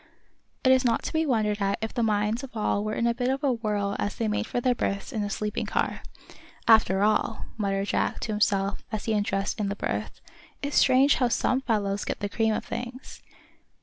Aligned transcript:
It 0.63 0.71
is 0.71 0.83
not 0.83 1.03
to 1.03 1.13
be 1.13 1.27
wondered 1.27 1.61
at 1.61 1.77
if 1.79 1.93
the 1.93 2.01
minds 2.01 2.43
of 2.43 2.57
all 2.57 2.83
were 2.83 2.95
in 2.95 3.05
a 3.05 3.13
bit 3.13 3.27
of 3.27 3.43
a 3.43 3.53
whirl 3.53 3.95
as 3.99 4.15
they 4.15 4.27
made 4.27 4.47
for 4.47 4.59
their 4.59 4.73
berths 4.73 5.13
in 5.13 5.21
a 5.21 5.29
sleeping 5.29 5.67
car. 5.67 6.01
"After 6.67 7.03
all," 7.03 7.45
muttered 7.55 7.89
Jack, 7.89 8.19
to 8.21 8.31
himself, 8.31 8.83
as 8.91 9.05
he 9.05 9.13
undressed 9.13 9.59
in 9.59 9.67
his 9.69 9.77
berth, 9.77 10.19
"it's 10.63 10.77
strange 10.79 11.17
how 11.17 11.27
some 11.27 11.61
fellows 11.61 12.03
get 12.03 12.19
the 12.19 12.29
cream 12.29 12.51
of 12.55 12.65
things. 12.65 13.21